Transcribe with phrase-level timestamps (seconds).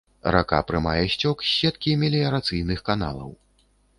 [0.35, 3.29] Рака прымае сцёк з сеткі меліярацыйных каналаў.